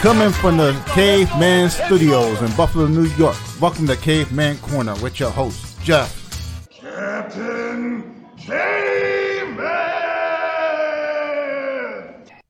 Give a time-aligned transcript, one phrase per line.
[0.00, 3.34] Coming from the Caveman Studios in Buffalo, New York.
[3.60, 6.68] Welcome to Caveman Corner with your host, Jeff.
[6.70, 9.66] Captain Caveman!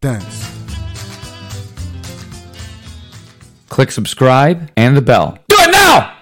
[0.02, 0.52] Thanks.
[3.70, 5.38] Click subscribe and the bell.
[5.48, 6.18] Do it now!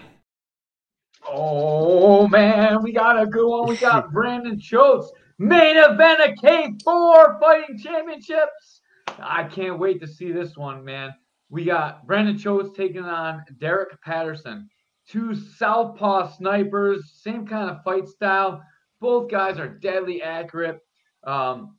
[1.28, 3.68] Oh man, we got a good one.
[3.68, 5.08] We got Brandon Choates,
[5.40, 8.76] main event of K4 Fighting Championships.
[9.18, 11.14] I can't wait to see this one, man.
[11.48, 14.68] We got Brandon Choates taking on Derek Patterson.
[15.08, 18.62] Two southpaw snipers, same kind of fight style.
[19.00, 20.80] Both guys are deadly accurate.
[21.24, 21.76] Um,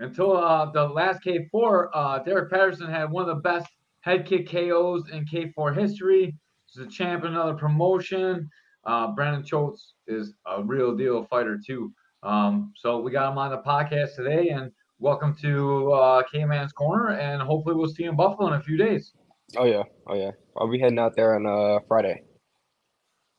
[0.00, 3.68] until uh, the last K4, uh, Derek Patterson had one of the best
[4.00, 6.34] head kick KOs in K4 history.
[6.66, 8.48] He's a champion, another promotion.
[8.84, 11.92] Uh, Brandon Choates is a real deal fighter too.
[12.22, 14.70] Um, so we got him on the podcast today, and
[15.02, 18.76] welcome to uh, Caveman's Corner, and hopefully we'll see you in Buffalo in a few
[18.76, 19.12] days.
[19.56, 20.30] Oh yeah, oh yeah.
[20.56, 22.22] I'll be heading out there on uh Friday.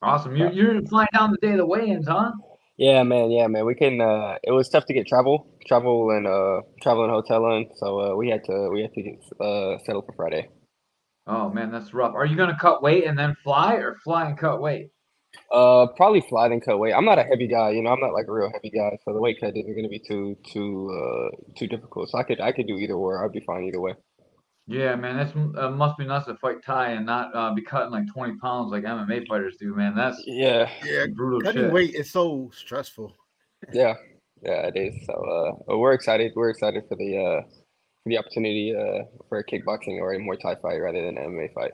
[0.02, 0.36] Awesome.
[0.36, 2.34] You're, you're flying down the day of the weigh-ins, huh?
[2.76, 3.32] Yeah, man.
[3.32, 3.66] Yeah, man.
[3.66, 4.02] We can.
[4.02, 7.70] Uh, it was tough to get travel, travel and uh, travel and hotel in.
[7.78, 10.50] So uh, we had to, we had to uh, settle for Friday.
[11.26, 12.14] Oh man, that's rough.
[12.14, 14.90] Are you gonna cut weight and then fly, or fly and cut weight?
[15.52, 16.94] Uh, probably fly then cut weight.
[16.94, 17.92] I'm not a heavy guy, you know.
[17.92, 20.38] I'm not like a real heavy guy, so the weight cut isn't gonna be too,
[20.52, 22.10] too, uh, too difficult.
[22.10, 23.24] So I could, I could do either or.
[23.24, 23.94] I'd be fine either way.
[24.66, 27.92] Yeah, man, that's uh, must be nuts to fight Thai and not uh, be cutting
[27.92, 29.94] like 20 pounds like MMA fighters do, man.
[29.94, 31.74] That's Yeah, Yeah, brutal cutting shit.
[31.74, 33.14] weight is so stressful.
[33.74, 33.96] yeah,
[34.42, 34.70] yeah.
[34.74, 35.06] It is.
[35.06, 36.32] So uh, but we're excited.
[36.36, 40.40] We're excited for the uh, for the opportunity uh, for a kickboxing or a Muay
[40.42, 41.72] Thai fight rather than an MMA fight.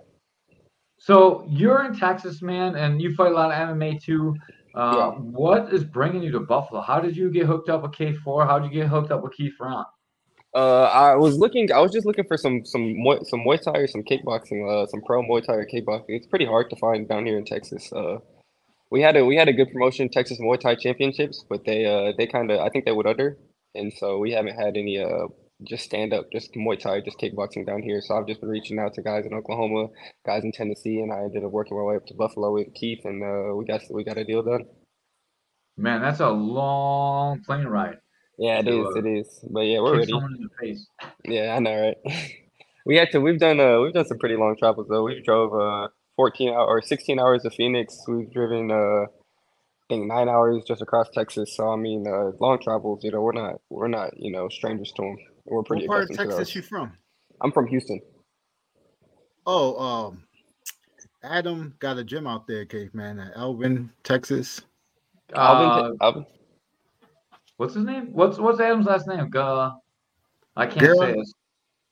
[0.99, 4.35] So you're in Texas, man, and you fight a lot of MMA too.
[4.75, 5.11] Uh, Yeah.
[5.19, 6.81] What is bringing you to Buffalo?
[6.81, 8.45] How did you get hooked up with K4?
[8.45, 9.85] How did you get hooked up with Keith Ron?
[10.53, 11.71] Uh, I was looking.
[11.71, 14.67] I was just looking for some some Muay, some Muay Thai or some kickboxing.
[14.67, 16.05] Uh, some pro Muay Thai or kickboxing.
[16.09, 17.91] It's pretty hard to find down here in Texas.
[17.93, 18.17] Uh,
[18.89, 22.13] we had a we had a good promotion, Texas Muay Thai Championships, but they uh
[22.17, 23.37] they kind of I think they went under,
[23.75, 25.27] and so we haven't had any uh
[25.63, 28.01] just stand up, just Muay Thai, just kickboxing down here.
[28.01, 29.87] So I've just been reaching out to guys in Oklahoma,
[30.25, 33.01] guys in Tennessee, and I ended up working my way up to Buffalo with Keith,
[33.05, 34.65] and uh, we got we got a deal done.
[35.77, 37.97] Man, that's a long plane ride.
[38.37, 38.95] Yeah, it So, is.
[38.95, 39.45] uh, It is.
[39.49, 40.11] But yeah, we're ready.
[40.11, 40.87] someone in the face.
[41.25, 41.97] Yeah, I know, right?
[42.85, 43.19] We had to.
[43.19, 43.59] We've done.
[43.59, 45.03] Uh, we've done some pretty long travels though.
[45.03, 47.99] We've drove uh 14 hour or 16 hours to Phoenix.
[48.07, 51.55] We've driven uh, I think nine hours just across Texas.
[51.55, 53.03] So I mean, uh, long travels.
[53.03, 55.17] You know, we're not we're not you know strangers to them.
[55.49, 56.55] We're pretty What part of Texas those.
[56.55, 56.91] you from?
[57.41, 57.99] I'm from Houston.
[59.45, 60.23] Oh, um,
[61.23, 64.61] Adam got a gym out there, caveman, at Elvin, Texas.
[65.35, 66.25] Alvin, Uh, Te- Alvin.
[67.57, 68.13] what's his name?
[68.13, 69.29] What's what's Adam's last name?
[69.35, 69.71] Uh,
[70.55, 71.05] I can't Gala?
[71.13, 71.27] say it.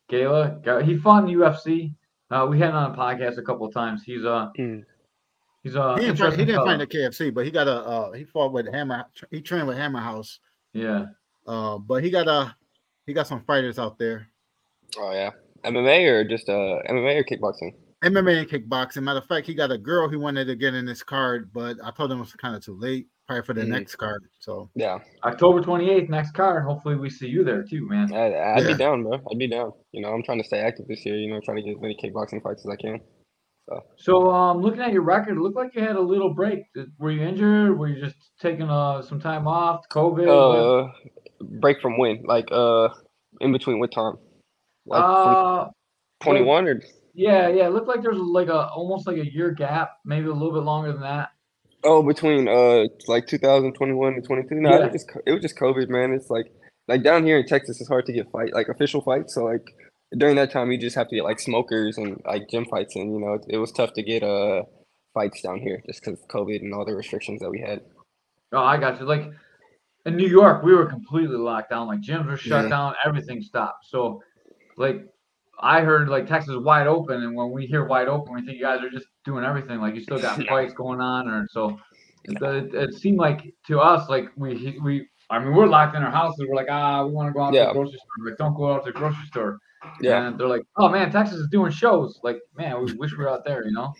[0.09, 0.59] Gala.
[0.63, 1.93] Ga- He fought in UFC.
[2.29, 4.03] Uh, we had him on a podcast a couple of times.
[4.03, 4.83] He's uh Mm.
[5.63, 6.65] he's uh He didn't, fight, he didn't fella.
[6.67, 9.05] find the KFC, but he got a uh, he fought with Hammer.
[9.31, 10.39] He trained with Hammer House.
[10.73, 11.07] Yeah.
[11.45, 12.53] Uh, but he got a
[13.07, 14.27] he got some fighters out there.
[14.99, 15.31] Oh yeah,
[15.63, 17.73] MMA or just uh MMA or kickboxing?
[18.03, 19.01] MMA and kickboxing.
[19.03, 21.77] Matter of fact, he got a girl he wanted to get in this card, but
[21.83, 23.69] I told him it was kind of too late, probably for the Mhm.
[23.69, 24.23] next card.
[24.39, 26.63] So Yeah, October 28th, next card.
[26.63, 28.13] Hopefully we see you there too, man.
[28.13, 28.67] I, I'd Yeah.
[28.67, 29.19] be down, bro.
[29.31, 29.73] I'd be down.
[29.93, 31.15] You know, I'm trying to stay active this year.
[31.15, 32.99] You know, trying to get as many kickboxing fights as I can.
[33.97, 36.63] So um looking at your record, it looked like you had a little break.
[36.99, 37.77] Were you injured?
[37.77, 39.89] Were you just taking uh some time off?
[39.89, 40.27] COVID?
[40.29, 40.91] Uh,
[41.41, 42.23] break from when?
[42.23, 42.89] Like uh,
[43.41, 44.15] in between what time?
[44.85, 45.69] Like uh
[46.23, 46.81] 21 or
[47.13, 47.65] yeah, yeah.
[47.67, 50.63] It looked like there's like a almost like a year gap, maybe a little bit
[50.63, 51.29] longer than that.
[51.83, 54.55] oh, between uh, like 2021 and 22.
[54.55, 54.75] No, Yeah.
[54.77, 56.13] it was just it was just COVID, man.
[56.13, 56.51] It's like
[56.87, 59.33] like down here in Texas, it's hard to get fight like official fights.
[59.33, 59.65] So like
[60.17, 63.11] during that time, you just have to get like smokers and like gym fights, and
[63.13, 64.63] you know, it, it was tough to get uh
[65.13, 67.81] fights down here just because COVID and all the restrictions that we had.
[68.53, 69.05] Oh, I got you.
[69.05, 69.31] Like
[70.05, 71.87] in New York, we were completely locked down.
[71.87, 72.69] Like gyms were shut Yeah.
[72.69, 73.85] down, everything stopped.
[73.87, 74.21] So,
[74.77, 75.03] like,
[75.59, 78.63] I heard like Texas wide open, and when we hear wide open, we think you
[78.63, 79.79] guys are just doing everything.
[79.81, 80.49] Like you still got Yeah.
[80.49, 81.77] fights going on, or so.
[82.25, 85.07] It, it, it seemed like to us, like we we.
[85.29, 86.45] I mean, we're locked in our houses.
[86.47, 88.29] We're like, ah, we want to go out to the grocery store.
[88.29, 89.57] Like, don't go out to the grocery store.
[90.01, 90.25] Yeah.
[90.27, 92.19] And they're like, oh man, Texas is doing shows.
[92.23, 93.65] Like, man, we wish we were out there.
[93.65, 93.93] You know.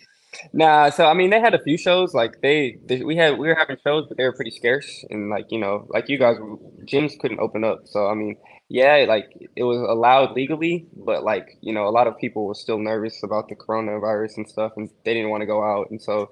[0.52, 2.14] Nah, so I mean, they had a few shows.
[2.14, 5.04] Like they, they, we had, we were having shows, but they were pretty scarce.
[5.10, 6.36] And like you know, like you guys,
[6.84, 7.80] gyms couldn't open up.
[7.86, 8.36] So I mean,
[8.68, 9.26] yeah, like
[9.56, 13.22] it was allowed legally, but like you know, a lot of people were still nervous
[13.22, 15.90] about the coronavirus and stuff, and they didn't want to go out.
[15.90, 16.28] And so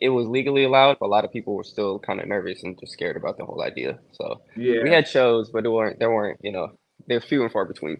[0.00, 2.78] it was legally allowed, but a lot of people were still kind of nervous and
[2.80, 3.98] just scared about the whole idea.
[4.12, 4.82] So Yeah.
[4.82, 6.72] we had shows, but it weren't, there weren't, you know,
[7.06, 7.98] they're few and far between.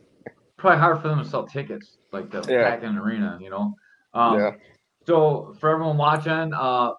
[0.57, 2.65] probably hard for them to sell tickets like the Yeah.
[2.71, 3.75] pack in arena, you know.
[4.15, 4.53] Um, Yeah.
[5.11, 6.93] So for everyone watching, uh,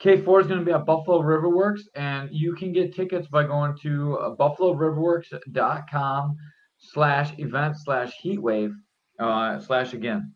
[0.00, 3.74] K4 is going to be at Buffalo Riverworks, and you can get tickets by going
[3.80, 6.36] to uh, buffaloriverworks.com
[6.76, 8.74] slash event slash heatwave
[9.18, 10.34] uh, slash again.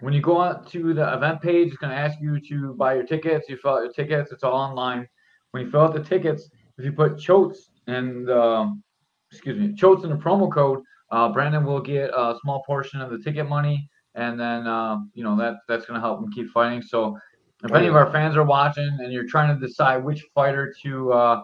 [0.00, 2.94] When you go out to the event page, it's going to ask you to buy
[2.94, 3.46] your tickets.
[3.50, 4.32] You fill out your tickets.
[4.32, 5.06] It's all online.
[5.50, 6.48] When you fill out the tickets,
[6.78, 8.82] if you put Choates and um,
[9.30, 13.10] excuse me, Choates in the promo code, uh, Brandon will get a small portion of
[13.10, 16.50] the ticket money, and then um, you know that that's going to help him keep
[16.50, 16.82] fighting.
[16.82, 17.16] So
[17.64, 21.12] if any of our fans are watching and you're trying to decide which fighter to
[21.12, 21.42] uh,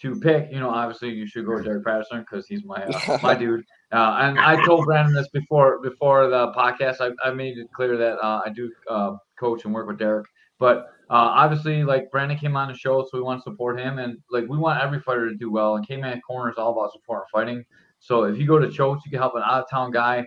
[0.00, 3.18] to pick, you know, obviously you should go with Derek Patterson because he's my uh,
[3.22, 3.64] my dude.
[3.92, 7.00] Uh, and I told Brandon this before before the podcast.
[7.00, 10.26] I, I made it clear that uh, I do uh, coach and work with Derek,
[10.58, 13.98] but uh, obviously, like Brandon came on the show, so we want to support him,
[13.98, 15.76] and like we want every fighter to do well.
[15.76, 17.64] And Caveman Corner is all about support and fighting.
[18.00, 20.26] So if you go to Choates, you can help an out of town guy.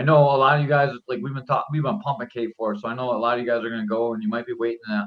[0.00, 2.80] I know a lot of you guys like we've been talking, we've been pumping K4,
[2.80, 4.54] so I know a lot of you guys are gonna go, and you might be
[4.54, 5.06] waiting to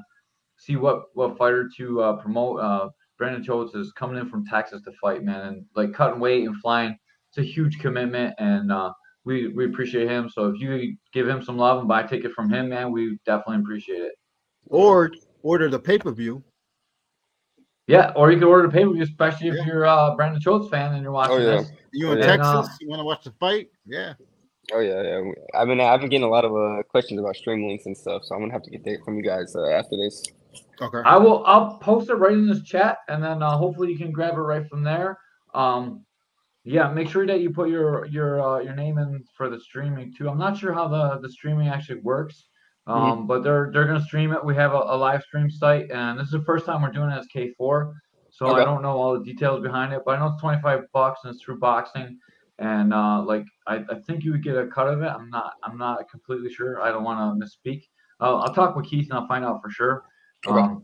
[0.57, 2.59] see what what fighter to uh, promote.
[2.59, 6.45] Uh, Brandon Choates is coming in from Texas to fight, man, and like cutting weight
[6.45, 6.95] and flying.
[7.31, 8.93] It's a huge commitment, and uh,
[9.25, 10.29] we we appreciate him.
[10.29, 13.17] So if you give him some love and buy a ticket from him, man, we
[13.25, 14.13] definitely appreciate it.
[14.67, 15.11] Or
[15.41, 16.43] order the pay per view.
[17.87, 19.65] Yeah, or you can order the pay per view, especially if Yeah.
[19.65, 21.61] you're a Brandon Choates fan and you're watching Oh, yeah.
[21.61, 21.71] this.
[21.93, 22.27] You in Yeah.
[22.27, 22.47] Texas?
[22.47, 23.69] Uh, you want to watch the fight?
[23.87, 24.13] Yeah.
[24.71, 25.31] Oh yeah, yeah.
[25.53, 28.23] I mean, I've been getting a lot of uh, questions about stream links and stuff,
[28.23, 30.23] so I'm gonna have to get that from you guys uh, after this.
[30.81, 31.01] Okay.
[31.05, 31.45] I will.
[31.45, 34.41] I'll post it right in this chat, and then uh, hopefully you can grab it
[34.41, 35.19] right from there.
[35.53, 36.05] Um,
[36.63, 40.13] yeah, make sure that you put your your uh, your name in for the streaming
[40.13, 40.29] too.
[40.29, 42.47] I'm not sure how the the streaming actually works,
[42.87, 44.43] um, but they're they're gonna stream it.
[44.43, 47.09] We have a, a live stream site, and this is the first time we're doing
[47.09, 47.93] it as K4,
[48.29, 51.19] so I don't know all the details behind it, but I know it's 25 bucks
[51.23, 52.17] and it's through boxing.
[52.59, 55.07] And uh, like I, I think you would get a cut of it.
[55.07, 56.81] I'm not I'm not completely sure.
[56.81, 57.81] I don't want to misspeak.
[58.21, 60.03] Uh, I'll talk with Keith and I'll find out for sure.
[60.47, 60.59] Okay.
[60.59, 60.83] Um,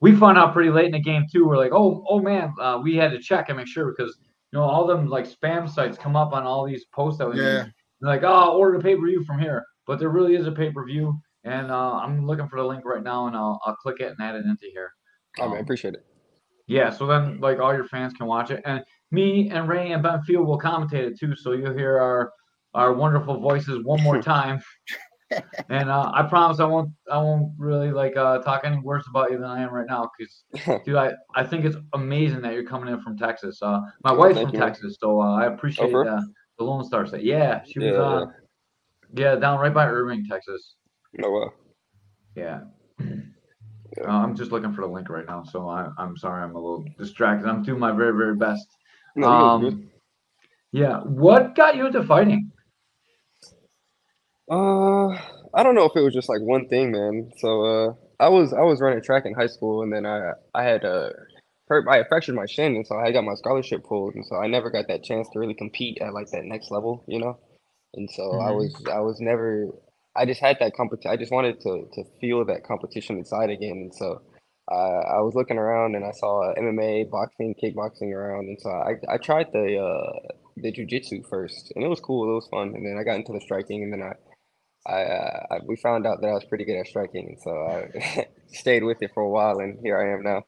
[0.00, 1.44] we found out pretty late in the game too.
[1.46, 4.16] We're like, oh, oh man, uh, we had to check and make sure because
[4.52, 7.40] you know all them like spam sites come up on all these posts that we
[7.40, 7.66] Yeah.
[8.00, 10.70] like, oh, order the pay per view from here, but there really is a pay
[10.70, 13.96] per view, and uh, I'm looking for the link right now, and I'll I'll click
[13.98, 14.92] it and add it into here.
[15.40, 16.06] Oh man, Um, appreciate it.
[16.68, 20.02] yeah, so then like all your fans can watch it, and me and Ray and
[20.02, 22.32] Ben Field will commentate it too, so you'll hear our
[22.74, 24.60] our wonderful voices one more time.
[25.68, 29.30] and uh, I promise I won't I won't really like uh, talk any worse about
[29.30, 32.64] you than I am right now, because dude, I, I think it's amazing that you're
[32.64, 33.58] coming in from Texas.
[33.62, 34.58] Uh, my Oh, wife's from you.
[34.60, 36.20] Texas, so uh, I appreciate uh,
[36.58, 37.24] the Lone Star State.
[37.24, 38.26] Yeah, she was Yeah, uh,
[39.14, 40.76] yeah down right by Irving, Texas.
[41.14, 41.48] No, uh,
[42.34, 42.60] Yeah.
[43.00, 46.58] Uh, I'm just looking for the link right now, so I, I'm sorry I'm a
[46.60, 47.48] little distracted.
[47.48, 48.66] I'm doing my very very best.
[49.18, 49.90] No, Um,
[50.72, 51.00] yeah.
[51.00, 52.52] What got you into fighting?
[54.50, 55.08] Uh,
[55.54, 57.32] I don't know if it was just like one thing, man.
[57.38, 60.64] So uh, I was I was running track in high school, and then I I
[60.64, 61.10] had uh
[61.68, 64.36] hurt I had fractured my shin, and so I got my scholarship pulled, and so
[64.36, 67.38] I never got that chance to really compete at like that next level, you know.
[67.94, 68.52] And so I Mhm.
[68.52, 69.68] was I was never
[70.16, 71.10] I just had that competition.
[71.12, 74.22] I just wanted to to feel that competition inside again, and so.
[74.70, 78.96] Uh, I was looking around and I saw MMA, boxing, kickboxing around, and so I,
[79.08, 82.84] I tried the uh, the jujitsu first, and it was cool, it was fun, and
[82.84, 84.12] then I got into the striking, and then I
[84.86, 87.50] I, uh, I we found out that I was pretty good at striking, and so
[87.50, 90.44] I stayed with it for a while, and here I am now.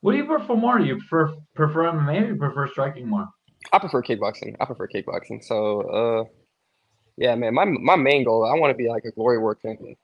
[0.00, 0.78] What do you prefer more?
[0.78, 3.28] Do you prefer prefer MMA or you prefer striking more?
[3.72, 4.56] I prefer kickboxing.
[4.60, 5.42] I prefer kickboxing.
[5.42, 6.24] So, uh,
[7.16, 9.96] yeah, man, my my main goal, I want to be like a glory war champion.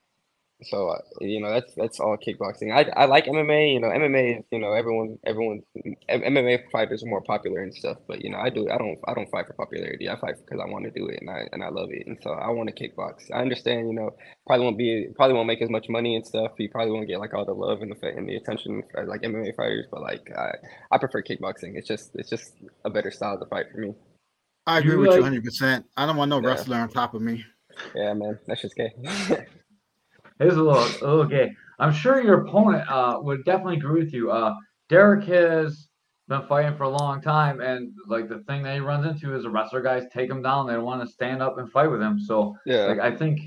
[0.65, 2.73] So, uh, you know, that's that's all kickboxing.
[2.75, 3.75] I I like MMA.
[3.75, 4.45] You know, MMA.
[4.51, 5.63] You know, everyone everyone
[6.09, 7.99] MMA fighters are more popular and stuff.
[8.09, 8.69] But you know, I do.
[8.69, 8.99] I don't.
[9.07, 10.09] I don't fight for popularity.
[10.09, 12.07] I fight because I want to do it and I and I love it.
[12.09, 13.31] And so I want to kickbox.
[13.33, 13.87] I understand.
[13.89, 14.11] You know,
[14.47, 16.53] probably won't be probably won't make as much money and stuff.
[16.59, 19.23] You probably won't get like all the love and the and the attention as like
[19.23, 19.87] MMA fighters.
[19.91, 20.55] But like I
[20.91, 21.77] I prefer kickboxing.
[21.77, 23.95] It's just it's just a better style to fight for me.
[24.67, 25.85] I You agree with you 100%.
[25.97, 26.49] I don't want no Yeah.
[26.49, 27.45] wrestler on top of me.
[27.95, 28.93] Yeah, man, that's just gay.
[30.41, 31.55] It's a little a little gay.
[31.79, 34.31] I'm sure your opponent uh, would definitely agree with you.
[34.31, 34.55] Uh,
[34.89, 35.89] Derek has
[36.29, 39.45] been fighting for a long time, and like the thing that he runs into is
[39.45, 40.67] the wrestler guys take him down.
[40.67, 42.19] They don't want to stand up and fight with him.
[42.19, 43.41] So Yeah, like I think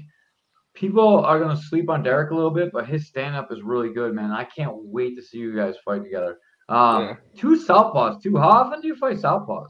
[0.73, 3.93] people are gonna sleep on Derek a little bit, but his stand up is really
[3.93, 4.31] good, man.
[4.31, 6.39] I can't wait to see you guys fight together.
[6.69, 7.15] Um, Yeah.
[7.35, 8.21] two southpaws.
[8.21, 8.37] Too.
[8.37, 9.69] How often do you fight southpaws?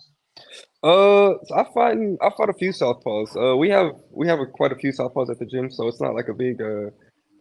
[0.84, 3.36] Uh, I fought I fought a few southpaws.
[3.36, 6.02] Uh, we have we have a, quite a few southpaws at the gym, so it's
[6.02, 6.90] not like a big uh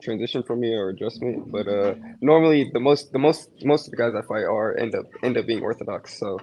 [0.02, 1.50] transition for me or adjustment.
[1.52, 4.94] But uh, normally the most the most most of the guys I fight are end
[4.94, 6.18] up end up being orthodox.
[6.18, 6.38] So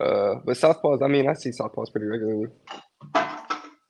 [0.00, 2.46] Uh, but southpaws, I mean, I see southpaws pretty regularly.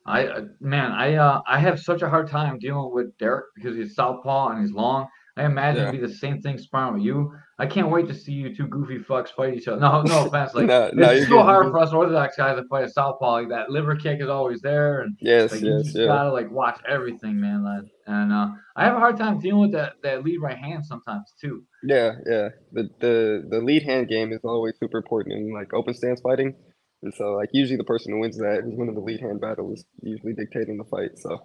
[0.05, 3.75] I uh, man, I uh, I have such a hard time dealing with Derek because
[3.75, 5.07] he's southpaw and he's long.
[5.37, 7.31] I imagine it'd be the same thing sparring with you.
[7.59, 9.79] I can't wait to see you two goofy fucks fight each other.
[9.79, 10.53] No, no offense.
[10.53, 13.31] Like No, no, it's so hard for us Orthodox guys to fight a southpaw.
[13.31, 16.07] Like that liver kick is always there, and Yes, like you yes, just yeah.
[16.07, 17.63] gotta like watch everything, man.
[17.63, 20.85] Like, and uh, I have a hard time dealing with that that lead right hand
[20.85, 21.63] sometimes too.
[21.83, 22.49] Yeah, yeah.
[22.73, 26.55] The the the lead hand game is always super important in like open stance fighting.
[27.03, 29.71] And so like usually the person who wins that is winning the lead hand battle
[29.71, 31.17] is usually dictating the fight.
[31.17, 31.39] So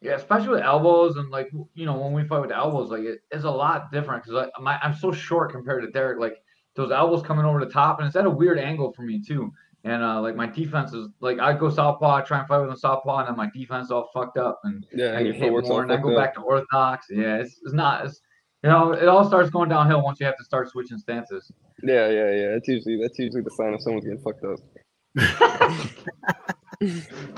[0.00, 3.20] Yeah, especially with elbows and like you know when we fight with elbows, like it,
[3.30, 6.20] it's a lot different because like my, I'm so short compared to Derek.
[6.20, 6.36] Like
[6.76, 9.50] those elbows coming over the top, and it's at a weird angle for me too.
[9.84, 12.70] And uh, like my defense is like I go southpaw, I try and fight with
[12.70, 15.82] a southpaw, and then my defense all fucked up, and yeah, I get hit more,
[15.82, 16.16] and I go up.
[16.16, 17.06] back to orthodox.
[17.10, 18.06] Yeah, it's, it's not.
[18.06, 18.22] It's,
[18.62, 21.52] you know, it all starts going downhill once you have to start switching stances.
[21.82, 22.50] Yeah, yeah, yeah.
[22.52, 24.58] That's usually that's usually the sign of someone's getting fucked up.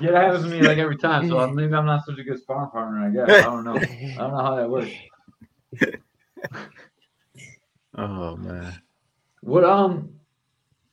[0.01, 1.29] Yeah, that happens to me like every time.
[1.29, 3.07] So maybe I'm not such a good sparring partner.
[3.07, 3.77] I guess I don't know.
[3.77, 4.93] I don't know how that works.
[7.99, 8.79] Oh man.
[9.41, 10.11] What um?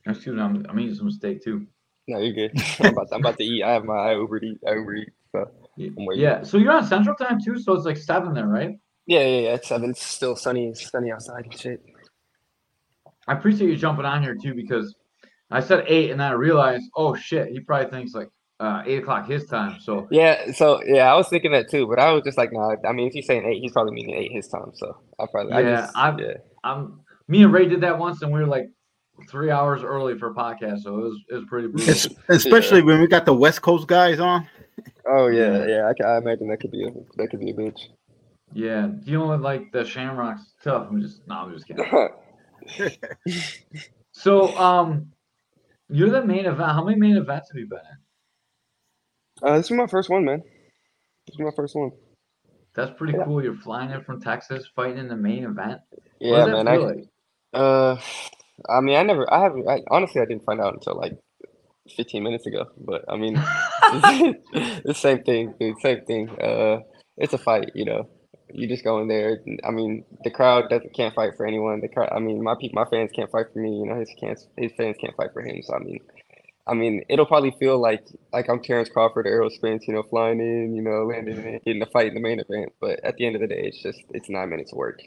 [0.06, 1.66] Excuse me, I'm, I'm eating some steak too.
[2.06, 2.52] No, you're good.
[2.80, 3.62] I'm about to, I'm about to eat.
[3.62, 4.58] I have my I Uber eat.
[4.68, 5.08] I Uber eat.
[5.32, 5.50] So.
[5.76, 8.78] Yeah, so you're on Central Time too, so it's like seven there, right?
[9.06, 9.54] yeah, yeah, yeah.
[9.54, 9.90] It's seven.
[9.90, 10.68] It's still sunny.
[10.68, 11.82] It's sunny outside and shit.
[13.26, 14.94] I appreciate you jumping on here too because
[15.50, 18.28] I said eight and then I realized, oh shit, he probably thinks like
[18.60, 19.80] uh, eight o'clock his time.
[19.80, 22.76] So Yeah, so yeah, I was thinking that too, but I was just like, nah.
[22.86, 24.72] I mean, if he's saying eight, he's probably meaning eight his time.
[24.74, 28.20] So I probably, I Yeah, just, I'm- yeah, I'm me and Ray did that once
[28.22, 28.68] and we were like
[29.28, 31.90] three hours early for a podcast, so it was it was pretty brutal.
[31.90, 34.46] Es- Especially when we got the West Coast guys on.
[35.08, 35.66] oh yeah, Yeah.
[35.66, 35.92] yeah.
[36.06, 37.80] I, I imagine that could be a that could be a bitch.
[38.52, 40.88] yeah, dealing with like the Shamrocks tough.
[40.90, 42.08] I'm just no, I'm just kidding.
[44.12, 45.10] So um,
[45.88, 46.70] you're the main event.
[46.70, 47.78] How many main events have you been
[49.42, 49.48] in?
[49.48, 50.40] uh, this is my first one, man.
[51.26, 51.90] This is my first one.
[52.76, 53.24] That's pretty Yeah.
[53.24, 53.42] cool.
[53.42, 55.80] You're flying in from Texas, fighting in the main event.
[56.20, 56.68] Yeah, does that man.
[56.68, 57.04] I, like?
[57.52, 57.96] Uh,
[58.68, 61.18] I mean, I never, I haven't, I, honestly, I didn't find out until like
[61.96, 62.66] 15 minutes ago.
[62.78, 63.34] But I mean,
[64.84, 66.30] the same thing, dude, same thing.
[66.30, 66.80] Uh,
[67.16, 68.08] it's a fight, you know.
[68.52, 69.40] You just go in there.
[69.66, 71.80] I mean, the crowd doesn't can't fight for anyone.
[71.80, 73.78] The crowd, I mean, my people, my fans can't fight for me.
[73.78, 75.60] You know, his can't, his fans can't fight for him.
[75.62, 75.98] So I mean,
[76.66, 80.40] I mean, it'll probably feel like like I'm Terrence Crawford, Errol Spence, you know, flying
[80.40, 82.72] in, you know, landing in, getting a fight in the main event.
[82.80, 85.00] But at the end of the day, it's just it's nine minutes of work.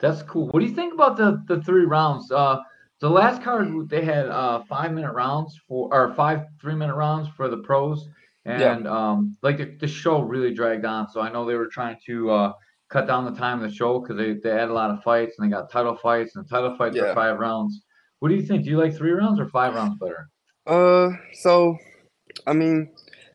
[0.00, 0.48] That's cool.
[0.48, 2.30] What do you think about the the three rounds?
[2.30, 2.58] Uh,
[3.00, 7.28] the last card they had uh five minute rounds for or five three minute rounds
[7.36, 8.08] for the pros,
[8.46, 8.72] Yeah.
[8.74, 11.08] and um like the, the show really dragged on.
[11.08, 12.52] So I know they were trying to uh
[12.88, 15.36] cut down the time of the show because they they had a lot of fights
[15.38, 17.04] and they got title fights and title fights Yeah.
[17.04, 17.82] are five rounds.
[18.18, 18.64] What do you think?
[18.64, 20.28] Do you like three rounds or five rounds better?
[20.66, 21.78] Uh, so,
[22.46, 22.92] I mean,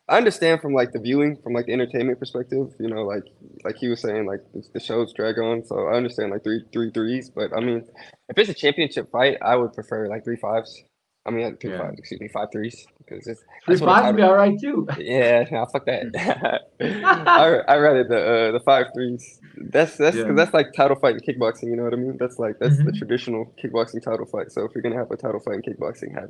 [0.08, 3.24] I understand from like the viewing, from like the entertainment perspective, you know, like
[3.64, 5.66] like he was saying, like the, the shows drag on.
[5.66, 7.84] So I understand like three three threes, but I mean,
[8.30, 10.84] if it's a championship fight, I would prefer like three fives.
[11.28, 11.80] I mean, like three Yeah.
[11.80, 14.36] fives, excuse me, five threes, because it's Three that's what a fives would be all
[14.36, 14.88] right too.
[15.00, 16.62] Yeah, nah, fuck that.
[17.28, 19.40] I I rather the uh, the five threes.
[19.58, 20.34] That's that's Yeah.
[20.34, 21.64] that's like title fight in kickboxing.
[21.72, 22.18] You know what I mean?
[22.20, 22.98] That's like that's the Mhm.
[23.00, 24.52] traditional kickboxing title fight.
[24.52, 26.30] So if you're gonna have a title fight in kickboxing, have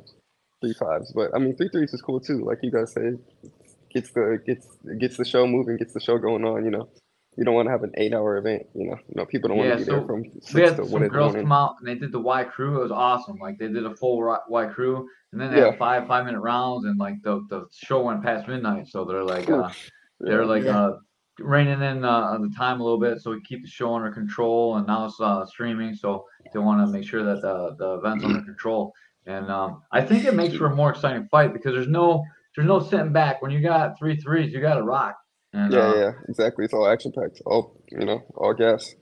[0.62, 1.12] three fives.
[1.12, 2.38] But I mean, three threes is cool too.
[2.42, 3.18] Like you guys say,
[3.96, 4.66] gets the gets
[5.00, 6.64] gets the show moving, gets the show going on.
[6.64, 6.88] You know,
[7.36, 8.62] you don't want to have an eight hour event.
[8.74, 10.62] You know, you know people don't want Yeah, to be so there from six We
[10.62, 12.44] six had to one some in the girls come out and they did the wai
[12.44, 12.78] kru.
[12.78, 13.36] It was awesome.
[13.38, 15.70] Like they did a full wai kru, and then they Yeah.
[15.70, 18.88] had five five minute rounds, and like the the show went past midnight.
[18.88, 19.70] So they're like uh,
[20.20, 20.46] they're Yeah.
[20.54, 20.78] like Yeah.
[20.78, 20.92] uh
[21.38, 24.76] reining in uh, the time a little bit so we keep the show under control.
[24.76, 28.24] And now it's uh, streaming, so they want to make sure that the the event's
[28.24, 28.92] under control.
[29.26, 32.24] And um, I think it makes for a more exciting fight because there's no
[32.56, 34.52] there's no sitting back when you got three threes.
[34.52, 35.16] You got to rock.
[35.52, 36.64] And, Yeah, uh, yeah, exactly.
[36.64, 37.40] It's all action packed.
[37.46, 38.94] All you know, all gas.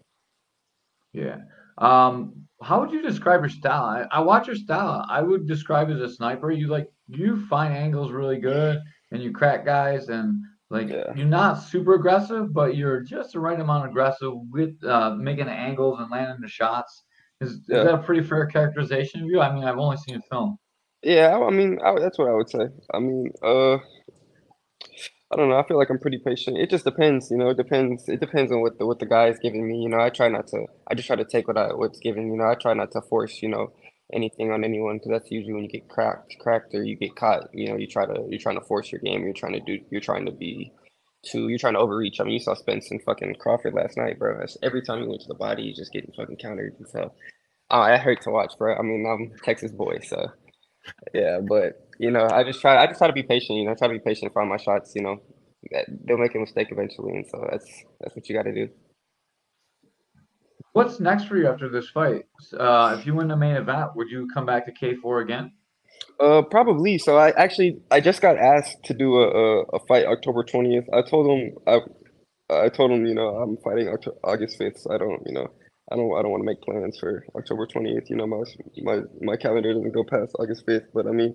[1.13, 1.39] Yeah.
[1.79, 3.85] Um, how would you describe your style?
[3.85, 5.05] I, I watch your style.
[5.09, 6.51] I would describe as a sniper.
[6.51, 8.81] You like you find angles really good
[9.13, 11.13] and you crack guys and like Yeah.
[11.15, 15.53] you're not super aggressive, but you're just the right amount aggressive with uh, making the
[15.53, 17.05] angles and landing the shots.
[17.41, 17.85] Is, is Yeah.
[17.85, 19.41] that a pretty fair characterization of you?
[19.41, 20.57] I mean, I've only seen a film.
[21.05, 22.69] Yeah, I mean, I, that's what I would say.
[22.95, 25.59] I mean, uh, I don't know.
[25.59, 26.59] I feel like I'm pretty patient.
[26.59, 27.51] It just depends, you know.
[27.51, 28.09] It depends.
[28.09, 29.83] It depends on what the what the guy is giving me.
[29.83, 30.67] You know, I try not to.
[30.89, 32.29] I just try to take what I what's given.
[32.29, 33.43] You know, I try not to force.
[33.43, 33.73] You know,
[34.13, 37.51] anything on anyone because that's usually when you get cracked, cracked or you get caught.
[37.55, 39.25] You know, you try to you're trying to force your game.
[39.25, 39.81] You're trying to do.
[39.91, 40.73] You're trying to be.
[41.33, 42.21] To you're trying to overreach.
[42.21, 44.39] I mean, you saw Spence and fucking Crawford last night, bro.
[44.39, 46.75] That's, every time he went to the body, he's just getting fucking countered.
[46.79, 47.13] And so,
[47.71, 48.77] Oh, it hurt to watch, bro.
[48.77, 50.29] I mean, I'm Texas boy, so
[51.15, 51.41] yeah.
[51.47, 52.83] But you know, I just try.
[52.83, 53.59] I just try to be patient.
[53.59, 54.93] You know, try to be patient, find my shots.
[54.95, 55.23] You know,
[56.05, 58.69] they'll make a mistake eventually, and so that's that's what you got to do.
[60.73, 62.25] What's next for you after this fight?
[62.59, 65.53] Uh, if you win the main event, would you come back to K4 again?
[66.19, 66.99] Uh, probably.
[66.99, 70.85] So I actually I just got asked to do a a, a fight October twentieth.
[70.93, 71.81] I told them I
[72.51, 73.89] I told them you know I'm fighting
[74.23, 74.79] August fifth.
[74.79, 75.49] So I don't you know
[75.91, 78.11] I don't I don't want to make plans for October 28th.
[78.11, 78.43] You know my
[78.83, 80.89] my my calendar doesn't go past August fifth.
[80.95, 81.35] But I mean,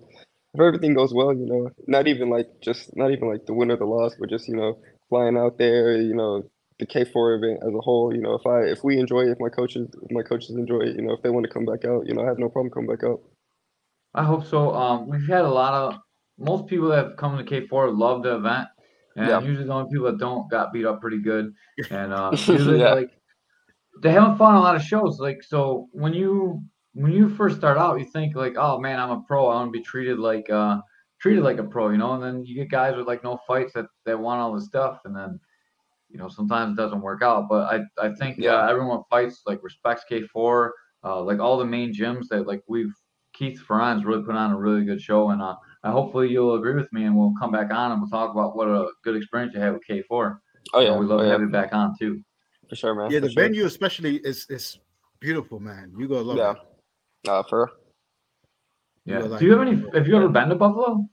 [0.54, 3.70] if everything goes well, you know, not even like just not even like the win
[3.70, 6.42] or the loss, but just you know flying out there, you know,
[6.78, 8.14] the K four event as a whole.
[8.14, 10.80] You know, if I if we enjoy it, if my coaches if my coaches enjoy
[10.80, 12.48] it, you know, if they want to come back out, you know, I have no
[12.48, 13.20] problem coming back out.
[14.14, 14.74] I hope so.
[14.74, 16.00] Um, we've had a lot of
[16.38, 18.68] most people that have come to K4 love the event,
[19.16, 19.40] and Yeah.
[19.44, 21.52] usually the only people that don't got beat up pretty good.
[21.90, 22.88] And uh, usually Yeah.
[22.88, 23.10] like
[24.00, 25.18] they haven't fought on a lot of shows.
[25.20, 26.62] Like so, when you
[26.94, 29.48] when you first start out, you think like, oh man, I'm a pro.
[29.48, 30.80] I want to be treated like uh
[31.20, 32.12] treated like a pro, you know.
[32.14, 35.00] And then you get guys with like no fights that that want all this stuff,
[35.04, 35.38] and then
[36.08, 37.48] you know sometimes it doesn't work out.
[37.48, 38.54] But I I think Yeah.
[38.54, 40.70] uh, everyone fights like respects K4.
[41.02, 42.92] Uh, like all the main gyms that like we've
[43.32, 46.74] Keith Ferran's really put on a really good show, and uh, I hopefully you'll agree
[46.74, 49.54] with me, and we'll come back on and we'll talk about what a good experience
[49.54, 50.38] you had with K4.
[50.74, 52.22] Oh yeah, know, we love oh, to yeah, have you back on too.
[52.70, 53.10] For sure, man.
[53.10, 53.42] Yeah, the sure.
[53.42, 54.78] venue especially is is
[55.20, 55.92] beautiful, man.
[55.98, 56.52] You gonna love Yeah.
[56.52, 57.28] it.
[57.28, 57.70] Uh, for.
[59.04, 59.26] Yeah.
[59.26, 59.84] You're Do you have any?
[59.92, 61.06] Have you ever been to Buffalo?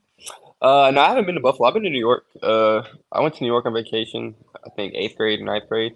[0.62, 1.68] Uh, no, I haven't been to Buffalo.
[1.68, 2.24] I've been to New York.
[2.42, 4.34] Uh, I went to New York on vacation.
[4.64, 5.94] I think eighth grade, ninth grade,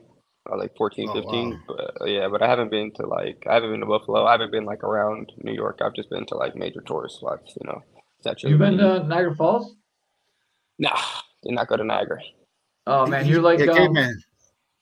[0.51, 1.51] uh, like 14, Oh, 15.
[1.51, 1.59] wow.
[1.67, 4.25] But uh, yeah, but I haven't been to like I haven't been to Buffalo.
[4.27, 5.81] I haven't been like around New York.
[5.83, 7.57] I've just been to like major tourist spots.
[7.61, 7.83] You know,
[8.21, 9.75] Statue You've been to Niagara Falls?
[10.79, 10.99] Nah,
[11.43, 12.21] did not go to Niagara.
[12.87, 14.23] Oh man, you're like yeah, um, caveman.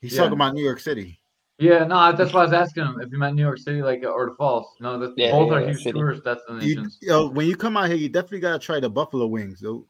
[0.00, 0.19] He's yeah.
[0.21, 1.21] talking about New York City.
[1.59, 1.85] yeah.
[1.85, 4.27] No, that's why I was asking him if you meant New York City, like or
[4.27, 4.66] the Falls.
[4.81, 5.98] No, that Yeah, both yeah, are huge city.
[5.98, 6.98] tourist You, destinations.
[7.03, 9.87] yo, when you come out here, you definitely gotta try the buffalo wings, though.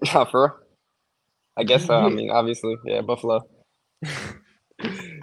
[0.14, 0.64] Nah, for.
[1.58, 1.94] I guess so.
[1.94, 3.40] I mean, obviously, yeah, Buffalo.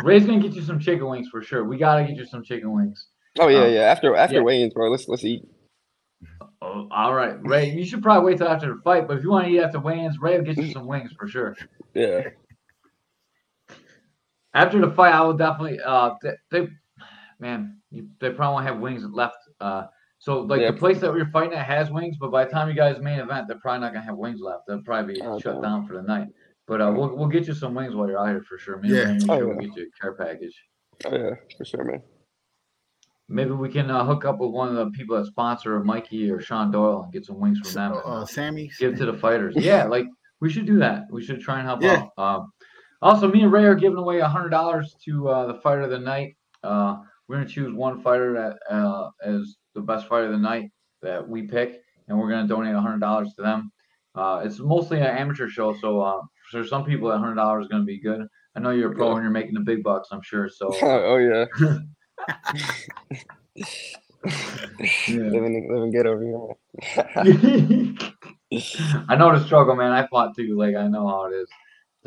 [0.04, 1.64] Ray's gonna get you some chicken wings for sure.
[1.64, 3.08] We gotta get you some chicken wings.
[3.40, 3.80] Oh yeah, Um, yeah.
[3.82, 4.42] After after yeah.
[4.44, 5.42] weigh-ins, bro, let's let's eat.
[6.62, 7.72] Oh, all right, Ray.
[7.72, 9.80] You should probably wait till after the fight, but if you want to eat after
[9.80, 11.56] weigh-ins, Ray will get you some wings for sure.
[11.96, 12.22] Yeah.
[14.54, 15.80] After the fight, I will definitely.
[15.80, 16.68] Uh, they, they
[17.40, 19.38] man, you, they probably won't have wings left.
[19.60, 19.86] Uh,
[20.20, 20.72] so like Yeah.
[20.72, 23.20] the place that we're fighting at has wings, but by the time you guys main
[23.20, 24.64] event, they're probably not gonna have wings left.
[24.68, 25.62] They'll probably be Oh, shut damn.
[25.62, 26.28] down for the night.
[26.66, 28.78] But uh, we'll we'll get you some wings while you're out here for sure.
[28.80, 29.04] Me and Yeah.
[29.04, 30.56] Ray Oh, sure we'll get you a care package.
[31.06, 32.02] Oh yeah, for sure, man.
[33.30, 36.40] Maybe we can uh, hook up with one of the people that sponsor Mikey or
[36.40, 37.92] Sean Doyle and get some wings from them.
[37.92, 38.72] and, Uh, uh, Sammy.
[38.80, 39.54] give to the fighters.
[39.58, 40.08] Yeah, like
[40.40, 41.04] we should do that.
[41.12, 42.06] We should try and help Yeah.
[42.18, 42.40] out.
[42.42, 42.52] Um,
[43.02, 45.90] also, me and Ray are giving away a hundred dollars to uh, the fighter of
[45.90, 46.36] the night.
[46.64, 50.72] Uh, we're gonna choose one fighter that uh, as the best fighter of the night
[51.02, 53.72] that we pick, and we're gonna donate a hundred dollars to them.
[54.16, 57.70] Uh, it's mostly an amateur show, so uh, for some people, that hundred dollars is
[57.70, 58.26] gonna be good.
[58.56, 59.16] I know you're a pro Yeah.
[59.16, 60.50] and you're making the big bucks, I'm sure.
[60.50, 61.46] So oh yeah.
[65.08, 65.30] Yeah.
[65.30, 66.56] living living good over here.
[69.10, 69.92] I know the struggle, man.
[69.92, 70.56] I fought too.
[70.58, 71.48] Like I know how it is.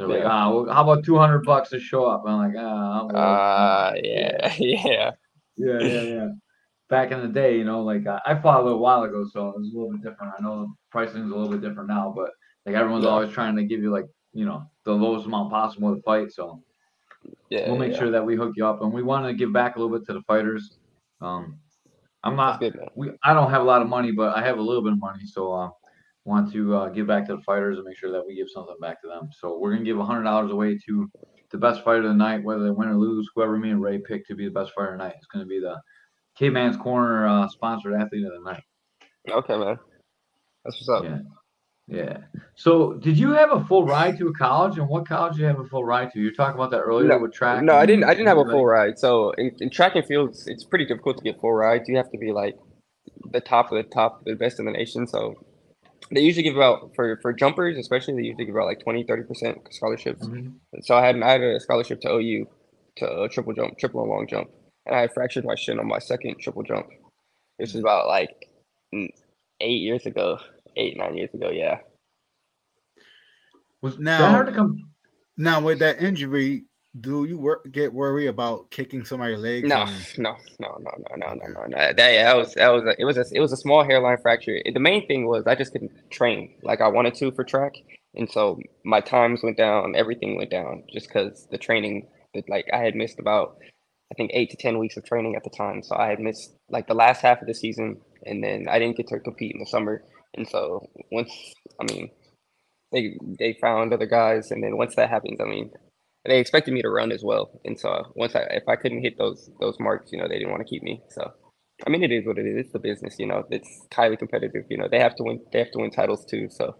[0.01, 0.29] They're like, Yeah.
[0.31, 2.25] ah, well, how about two hundred bucks to show up?
[2.27, 5.11] I'm like, ah, well, Uh yeah, yeah.
[5.57, 6.29] yeah, yeah, yeah.
[6.89, 9.49] Back in the day, you know, like I, I fought a little while ago, so
[9.51, 10.33] it was a little bit different.
[10.39, 12.31] I know the pricing is a little bit different now, but
[12.67, 13.11] like everyone's Yeah.
[13.11, 16.33] always trying to give you like, you know, the lowest amount possible to fight.
[16.33, 16.63] So
[17.51, 17.69] Yeah.
[17.69, 17.99] we'll make yeah.
[17.99, 20.07] sure that we hook you up, and we want to give back a little bit
[20.07, 20.79] to the fighters.
[21.21, 21.59] Um,
[22.25, 24.63] I'm not good, we I don't have a lot of money, but I have a
[24.63, 25.71] little bit of money, so uh,
[26.25, 28.77] want to uh, give back to the fighters and make sure that we give something
[28.81, 29.31] back to them.
[29.39, 31.11] So we're gonna give hundred dollars away to
[31.51, 33.29] the best fighter of the night, whether they win or lose.
[33.35, 35.47] Whoever me and Ray pick to be the best fighter of the night is gonna
[35.47, 35.81] be the
[36.39, 38.63] Caveman's Corner uh, sponsored athlete of the night.
[39.29, 39.79] Okay, man.
[40.65, 41.05] That's what's up.
[41.05, 41.19] Yeah,
[41.89, 42.19] yeah.
[42.55, 45.47] So did you have a full ride to a college, and what college did you
[45.47, 46.21] have a full ride to?
[46.21, 47.63] You were talking about that earlier No, with track.
[47.63, 48.05] No, I didn't.
[48.05, 48.99] I didn't have a full ride.
[48.99, 51.89] So in, in track and field, it's, it's pretty difficult to get full rides.
[51.89, 52.57] You have to be like
[53.33, 55.07] the top of the top, the best in the nation.
[55.07, 55.35] So
[56.11, 59.23] they usually give out for for jumpers, especially they usually give out like 20, 30
[59.25, 60.27] percent scholarships.
[60.27, 60.55] Mhm.
[60.83, 62.47] So I had I had a scholarship to OU
[62.97, 64.51] to uh, triple jump, triple and long jump,
[64.87, 66.87] and I fractured my shin on my second triple jump.
[67.59, 68.49] This is about like
[68.93, 70.39] eight years ago,
[70.77, 71.51] eight nine years ago.
[71.51, 71.79] Yeah.
[73.83, 74.91] Was Now- that hard to come?
[75.37, 76.65] Now with that injury,
[76.99, 79.69] do you wor- get worried about kicking somebody's legs?
[79.69, 81.77] No, and- no, no, no, no, no, no, no, no.
[81.77, 84.19] That, yeah, that was that was a, it was a it was a small hairline
[84.21, 84.59] fracture.
[84.65, 87.75] The main thing was I just couldn't train like I wanted to for track,
[88.15, 92.67] and so my times went down, everything went down just because the training that like
[92.73, 93.57] I had missed about
[94.13, 95.85] I think eight to ten weeks of training at the time.
[95.85, 98.97] So I had missed like the last half of the season, and then I didn't
[98.97, 100.03] get to compete in the summer.
[100.35, 101.31] And so once,
[101.81, 102.11] I mean,
[102.91, 105.71] they they found other guys, and then once that happens, I mean,
[106.25, 107.61] they expected me to run as well.
[107.65, 110.51] And so once I if I couldn't hit those those marks, you know, they didn't
[110.51, 111.03] want to keep me.
[111.11, 111.33] So
[111.87, 112.67] I mean, it is what it is.
[112.67, 113.45] It's the business, you know.
[113.51, 114.65] It's highly competitive.
[114.69, 115.41] You know, they have to win.
[115.53, 116.49] They have to win titles too.
[116.51, 116.77] So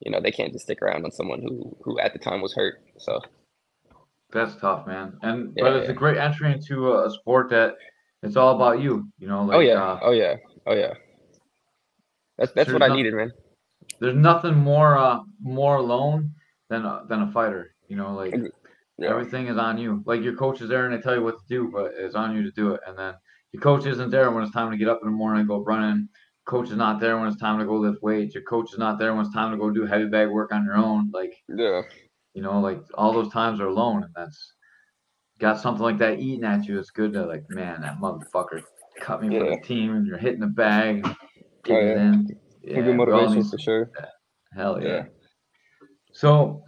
[0.00, 2.54] you know, they can't just stick around on someone who who at the time was
[2.54, 2.74] hurt.
[2.98, 3.20] So
[4.32, 5.18] That's tough, man.
[5.22, 7.74] And Yeah, but it's a great entry into a, sport that
[8.22, 9.06] it's all about you.
[9.18, 10.94] You know, like oh yeah, uh, oh yeah, oh yeah.
[12.38, 13.32] That's that's what I needed, man.
[14.00, 16.34] there's nothing more uh more alone
[16.70, 17.74] than a, than a fighter.
[17.88, 18.34] You know, like
[19.02, 19.10] Yeah.
[19.10, 20.02] everything is on you.
[20.06, 22.34] Like your coach is there and they tell you what to do, but it's on
[22.36, 22.80] you to do it.
[22.86, 23.14] And then
[23.52, 25.62] your coach isn't there when it's time to get up in the morning and go
[25.62, 26.08] running.
[26.44, 28.34] Coach is not there when it's time to go lift weights.
[28.34, 30.64] Your coach is not there when it's time to go do heavy bag work on
[30.64, 31.10] your own.
[31.12, 31.82] Like Yeah,
[32.34, 34.54] you know, like all those times are alone, and that's
[35.38, 36.78] got something like that eating at you.
[36.78, 38.62] It's good to like, man, that motherfucker
[39.00, 41.06] cut me for the team, and you're hitting the bag,
[41.64, 42.34] getting yeah.
[42.64, 43.90] Give Yeah, motivation for sure.
[44.54, 44.88] Hell yeah.
[44.88, 45.04] Yeah.
[46.12, 46.62] So,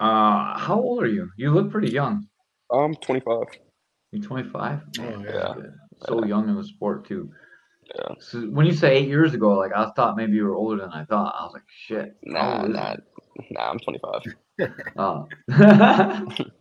[0.00, 1.30] uh, how old are you?
[1.36, 2.26] You look pretty young.
[2.72, 3.42] I'm 25.
[4.12, 4.80] You're 25?
[5.00, 5.54] Oh, yeah.
[6.06, 7.30] So young in the sport too.
[7.94, 8.14] Yeah.
[8.18, 10.90] So when you say eight years ago, like I thought maybe you were older than
[10.90, 11.34] I thought.
[11.38, 12.16] I was like, shit.
[12.32, 12.96] how Nah, old nah,
[13.50, 13.70] nah.
[13.70, 14.22] I'm 25.
[14.96, 15.28] Oh.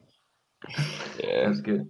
[1.20, 1.48] Yeah.
[1.48, 1.90] That's good.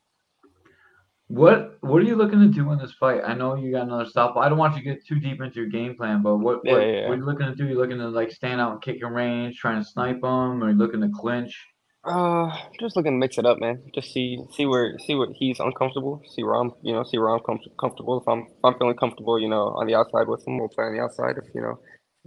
[1.27, 3.21] What What are you looking to do in this fight?
[3.25, 4.35] I know you got another stop.
[4.37, 6.73] I don't want you to get too deep into your game plan, but what Yeah,
[6.73, 7.07] what, yeah, yeah.
[7.07, 7.65] what are you looking to do?
[7.65, 10.69] You looking to like stand out and kick in range, trying to snipe them, or
[10.69, 11.57] you looking to clinch?
[12.03, 13.81] Uh, just looking to mix it up, man.
[13.95, 16.21] Just see see where see where he's uncomfortable.
[16.35, 18.19] See where I'm, you know, see where I'm com- comfortable.
[18.19, 20.85] If I'm if I'm feeling comfortable, you know, on the outside with him, we'll play
[20.85, 21.37] on the outside.
[21.37, 21.79] If you know,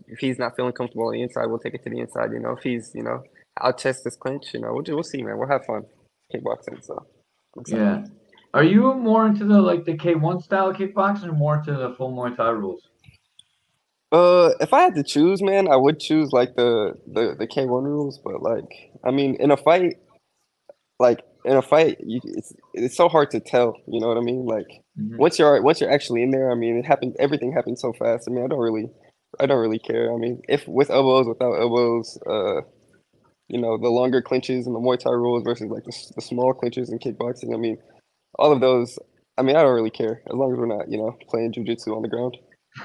[0.06, 2.32] if he's not feeling comfortable on the inside, we'll take it to the inside.
[2.32, 3.22] You know, if he's, you know,
[3.60, 4.54] I'll test this clinch.
[4.54, 5.36] You know, we'll we'll see, man.
[5.36, 5.82] We'll have fun
[6.34, 6.82] kickboxing.
[6.82, 7.06] So.
[7.68, 8.04] Yeah.
[8.54, 12.12] Are you more into the like the K1 style kickboxing or more to the full
[12.12, 12.82] Muay Thai rules?
[14.12, 17.84] Uh, if I had to choose, man, I would choose like the the the K1
[17.84, 18.18] rules.
[18.24, 18.64] But like,
[19.04, 19.96] I mean, in a fight,
[20.98, 23.76] like in a fight, you, it's it's so hard to tell.
[23.86, 24.46] You know what I mean?
[24.46, 24.66] Like
[24.98, 25.18] Mhm.
[25.18, 27.16] once you're once you're actually in there, I mean, it happened.
[27.18, 28.28] Everything happens so fast.
[28.28, 28.88] I mean, I don't really,
[29.40, 30.14] I don't really care.
[30.14, 32.62] I mean, if with elbows, without elbows, uh,
[33.48, 36.54] you know, the longer clinches and the Muay Thai rules versus like the, the small
[36.54, 37.52] clinches in kickboxing.
[37.54, 37.76] I mean,
[38.38, 38.98] all of those.
[39.38, 41.94] I mean, I don't really care as long as we're not, you know, playing jujitsu
[41.94, 42.36] on the ground.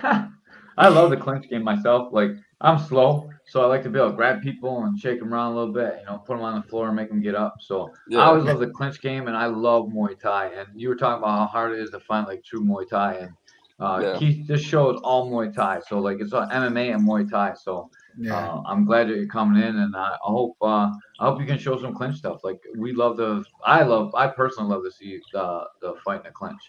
[0.78, 2.12] I love the clinch game myself.
[2.12, 5.34] Like I'm slow, so I like to be able to grab people and shake them
[5.34, 5.98] around a little bit.
[6.00, 7.56] You know, put them on the floor and make them get up.
[7.60, 10.48] So I always love the clinch game, and I love Muay Thai.
[10.48, 13.14] And you were talking about how hard it is to find like true Muay Thai,
[13.16, 13.32] and
[13.80, 14.18] uh, Yeah.
[14.18, 15.82] Keith just shows all Muay Thai.
[15.88, 17.54] So like it's all MMA and Muay Thai.
[17.62, 18.36] So Yeah.
[18.36, 21.58] uh, I'm glad that you're coming in, and I, hope uh, I hope you can
[21.58, 22.44] show some clinch stuff.
[22.44, 26.24] Like we love to, I love, I personally love to see the the fight in
[26.24, 26.62] the clinch.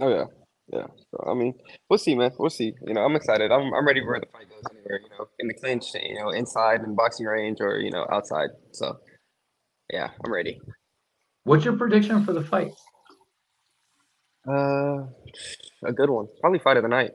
[0.00, 0.24] Oh yeah,
[0.72, 0.86] yeah.
[1.10, 1.54] So I mean,
[1.88, 2.32] we'll see, man.
[2.38, 2.72] We'll see.
[2.86, 3.50] You know, I'm excited.
[3.50, 5.00] I'm I'm ready for where the fight goes anywhere.
[5.02, 8.50] You know, in the clinch, you know, inside in boxing range or you know outside.
[8.72, 8.98] So
[9.92, 10.60] yeah, I'm ready.
[11.44, 12.72] What's your prediction for the fight?
[14.48, 15.06] Uh,
[15.84, 16.26] a good one.
[16.40, 17.10] Probably fight of the night.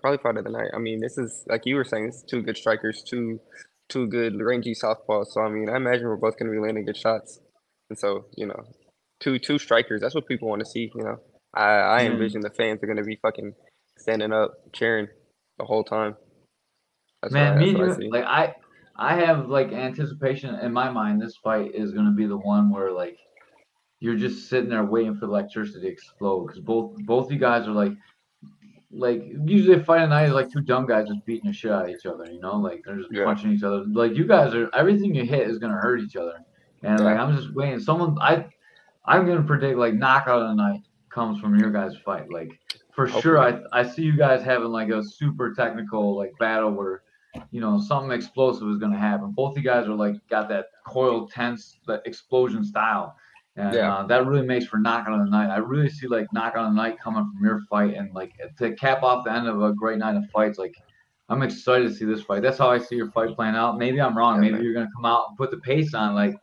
[0.00, 0.70] Probably fight of the night.
[0.74, 2.06] I mean, this is like you were saying.
[2.06, 3.40] This is two good strikers, two
[3.88, 5.26] two good rangy southpaws.
[5.28, 7.40] So I mean, I imagine we're both gonna be landing good shots.
[7.90, 8.62] And so you know,
[9.20, 10.00] two two strikers.
[10.00, 10.90] That's what people want to see.
[10.94, 11.16] You know,
[11.54, 12.12] I I Mm.
[12.12, 13.54] envision the fans are gonna be fucking
[13.98, 15.08] standing up, cheering
[15.58, 16.14] the whole time.
[17.22, 18.08] That's what Man, me and what you, see.
[18.10, 18.54] like I,
[18.96, 21.20] I have like anticipation in my mind.
[21.20, 23.18] This fight is gonna be the one where like
[24.00, 27.66] you're just sitting there waiting for the electricity to explode because both both you guys
[27.66, 27.92] are like,
[28.90, 31.70] like usually a fight at night is like two dumb guys just beating the shit
[31.70, 32.24] out of each other.
[32.30, 33.24] You know, like they're just Yeah.
[33.24, 33.84] punching each other.
[33.86, 36.40] Like you guys are everything you hit is gonna hurt each other.
[36.82, 37.80] And like I'm just waiting.
[37.80, 38.46] Someone I,
[39.04, 42.30] I'm gonna predict like knockout of the night comes from your guys' fight.
[42.30, 42.50] Like
[42.94, 47.02] for sure, I I see you guys having like a super technical like battle where
[47.50, 49.32] you know something explosive is going to happen.
[49.32, 53.14] Both you guys are like got that coiled tense, that explosion style,
[53.58, 53.94] and Yeah.
[53.96, 55.50] uh, that really makes for knockout of the night.
[55.50, 58.72] I really see like knockout of the night coming from your fight, and like to
[58.74, 60.58] cap off the end of a great night of fights.
[60.58, 60.74] Like
[61.28, 62.42] I'm excited to see this fight.
[62.42, 63.76] That's how I see your fight playing out.
[63.78, 64.36] Maybe I'm wrong.
[64.36, 64.62] Yeah, Maybe man.
[64.64, 66.14] you're going to come out and put the pace on.
[66.14, 66.34] Like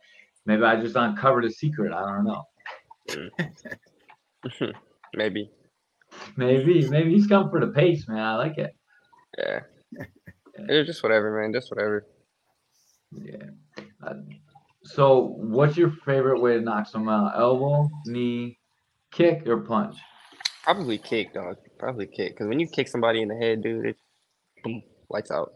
[0.44, 1.92] maybe I just uncovered a secret.
[1.92, 2.44] I don't know.
[5.14, 5.50] Maybe.
[6.36, 8.18] Maybe maybe he's coming for the pace, man.
[8.20, 8.74] I like it.
[9.38, 9.60] Yeah.
[10.54, 11.52] It's just whatever, man.
[11.52, 12.06] Just whatever.
[13.12, 13.50] Yeah.
[14.06, 14.14] Uh,
[14.96, 17.38] so, what's your favorite way to knock someone out?
[17.38, 18.58] Elbow, knee,
[19.12, 19.94] kick, or punch?
[20.64, 21.56] Probably kick, dog.
[21.78, 22.32] Probably kick.
[22.32, 23.96] Because when you kick somebody in the head, dude, it
[24.64, 25.52] boom, lights out.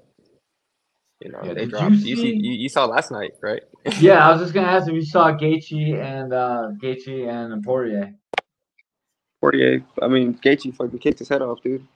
[1.24, 1.90] You know, Yeah, they drop.
[1.90, 3.62] you You, see, see- you, you saw last night, right?
[3.98, 8.12] Yeah, I was just gonna ask if you saw Gaethje and uh Gaethje and Poirier.
[9.40, 11.86] Poirier, I mean, Gaethje fucking kicked his head off, dude.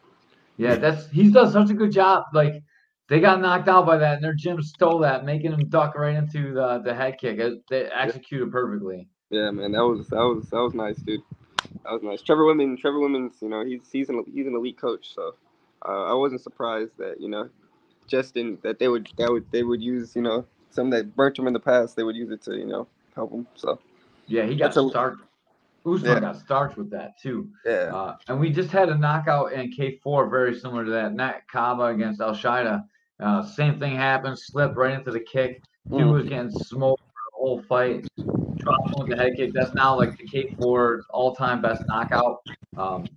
[0.57, 2.24] Yeah, that's he's done such a good job.
[2.33, 2.54] Like
[3.08, 6.16] they got knocked out by that, and their gym stole that, making him duck right
[6.16, 7.38] into the the head kick.
[7.68, 9.08] They executed perfectly.
[9.30, 11.20] Yeah, man, that was that was that was nice, dude.
[11.84, 12.22] That was nice.
[12.22, 15.34] Trevor Wittman, Trevor Wittman's, you know, he's he's an he's an elite coach, so
[15.86, 17.50] uh, I wasn't surprised that you know,
[18.06, 21.46] Justin that they would that would they would use you know some that burnt him
[21.46, 23.46] in the past, they would use it to you know help him.
[23.54, 23.80] So
[24.26, 25.20] Yeah, he got starched.
[25.86, 26.20] Usman Yeah.
[26.20, 27.50] got starched with that too.
[27.66, 31.12] yeah, Uh, and we just had a knockout in K4, very similar to that.
[31.14, 32.84] Nat Kaba against Al Shaida.
[33.20, 35.62] Uh, same thing happened, slipped right into the kick.
[35.96, 36.12] Dude Mm.
[36.12, 38.07] was getting smoked for the whole fight.
[38.59, 39.53] Dropped with the head kick.
[39.55, 42.38] That's now like the K4 all time best knockout.
[42.77, 43.09] Um,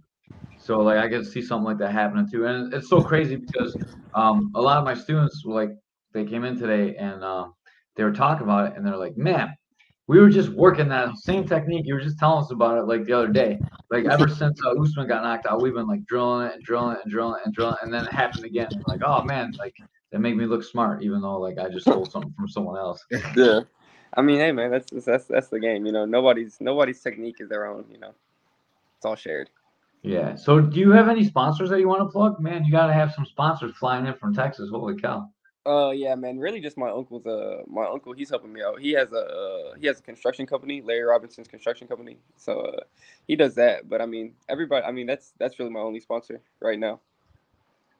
[0.57, 2.45] so like I can see something like that happening too.
[2.47, 3.75] And it's so crazy because
[4.15, 5.71] um, a lot of my students were like
[6.13, 7.49] they came in today and uh,
[7.95, 9.56] they were talking about it and they're like, man,
[10.07, 11.85] we were just working that same technique.
[11.85, 13.59] You were just telling us about it like the other day.
[13.91, 16.95] Like ever since uh, Usman got knocked out, we've been like drilling it and drilling
[16.95, 18.69] it and drilling it and drilling it, and then it happened again.
[18.87, 19.75] Like, oh man, like
[20.11, 23.05] that made me look smart, even though like I just stole something from someone else.
[23.35, 23.61] yeah.
[24.13, 25.85] I mean, hey, man, that's that's that's the game.
[25.85, 27.85] You know, nobody's nobody's technique is their own.
[27.91, 28.13] You know,
[28.97, 29.49] it's all shared.
[30.03, 30.35] Yeah.
[30.35, 32.39] So do you have any sponsors that you want to plug?
[32.39, 34.69] Man, you gotta have some sponsors flying in from Texas.
[34.69, 35.29] Holy cow.
[35.67, 36.39] Uh, yeah, man.
[36.39, 37.25] Really, just my uncle's.
[37.25, 38.79] Uh, my uncle, he's helping me out.
[38.79, 42.17] He has a uh, he has a construction company, Larry Robinson's construction company.
[42.37, 42.79] So uh,
[43.27, 43.89] he does that.
[43.89, 44.85] But I mean, everybody.
[44.85, 47.01] I mean, that's that's really my only sponsor right now.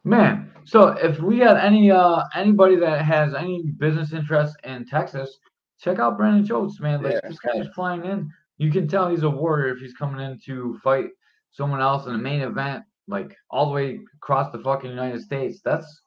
[0.06, 5.38] Man, so if we had any uh anybody that has any business interest in Texas,
[5.82, 7.03] check out Brandon Jones, man.
[7.03, 7.30] Like Yeah.
[7.30, 8.32] this guy's flying in.
[8.58, 11.10] You can tell he's a warrior if he's coming in to fight
[11.51, 15.60] someone else in a main event, like all the way across the fucking United States.
[15.65, 16.03] That's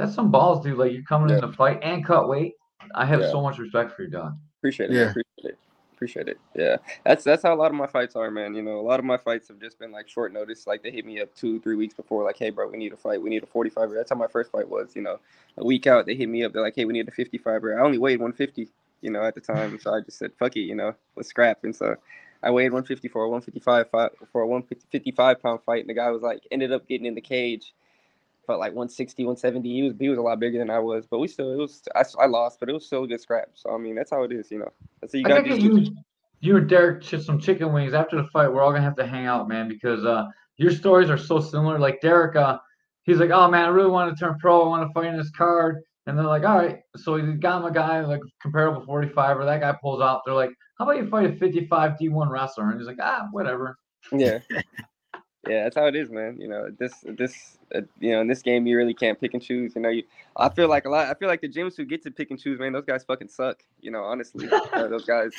[0.00, 0.78] that's some balls, dude.
[0.78, 2.54] Like you're coming in to fight and cut weight.
[2.94, 3.30] I have Yeah.
[3.30, 4.36] so much respect for you, dog.
[4.58, 4.94] Appreciate it.
[4.96, 5.10] Yeah.
[5.10, 5.58] Appreciate it.
[5.94, 6.40] Appreciate it.
[6.54, 6.76] Yeah.
[7.04, 8.54] That's that's how a lot of my fights are, man.
[8.54, 10.66] You know, a lot of my fights have just been like short notice.
[10.66, 12.96] Like they hit me up two, three weeks before, like, hey bro, we need a
[12.96, 13.20] fight.
[13.20, 15.18] We need a 45 That's how my first fight was, you know.
[15.58, 17.80] A week out, they hit me up, they're like, Hey, we need a 55 I
[17.80, 18.68] only weighed 150,
[19.02, 19.78] you know, at the time.
[19.78, 21.64] So I just said, fuck it, you know, let's scrap.
[21.64, 21.96] And so
[22.42, 26.10] I weighed 150 for a 155 fight for a 155 pound fight, and the guy
[26.10, 27.74] was like ended up getting in the cage.
[28.46, 29.68] Felt like 160, 170.
[29.68, 31.82] He was he was a lot bigger than I was, but we still it was
[31.94, 33.50] I, I lost, but it was still a good scrap.
[33.54, 34.72] So I mean that's how it is, you know.
[35.00, 35.94] That's you got gotta do.
[36.40, 38.48] you, and Derek shit some chicken wings after the fight.
[38.48, 40.26] We're all gonna have to hang out, man, because uh,
[40.56, 41.78] your stories are so similar.
[41.78, 42.58] Like Derek, uh,
[43.02, 44.64] he's like, "Oh man, I really want to turn pro.
[44.64, 47.66] I want to fight in this card." And they're like, "All right." So he got
[47.66, 50.22] a guy like comparable 45, or that guy pulls out.
[50.24, 53.76] They're like, "How about you fight a 55 D1 wrestler?" And he's like, "Ah, whatever."
[54.12, 54.38] Yeah.
[55.48, 56.38] Yeah, that's how it is, man.
[56.38, 59.42] You know, this, this, uh, you know, in this game, you really can't pick and
[59.42, 59.74] choose.
[59.74, 60.02] You know, you,
[60.36, 61.08] I feel like a lot.
[61.08, 63.28] I feel like the gyms who get to pick and choose, man, those guys fucking
[63.28, 63.62] suck.
[63.80, 65.32] You know, honestly, Uh, those guys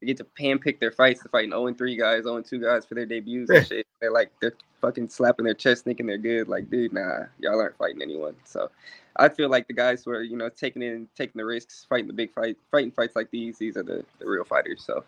[0.00, 2.86] they get to hand pick their fights to fighting 0 3 guys, 0 2 guys
[2.86, 3.86] for their debuts and shit.
[4.00, 6.48] They're like they're fucking slapping their chest, thinking they're good.
[6.48, 8.34] Like, dude, nah, y'all aren't fighting anyone.
[8.44, 8.70] So,
[9.16, 12.06] I feel like the guys who are, you know, taking in, taking the risks, fighting
[12.06, 14.82] the big fight, fighting fights like these, these are the, the real fighters.
[14.86, 15.04] So,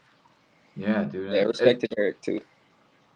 [0.77, 1.33] Yeah, dude.
[1.33, 2.41] yeah, It- respect to Derek too.